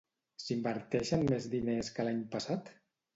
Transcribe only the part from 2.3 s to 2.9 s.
passat?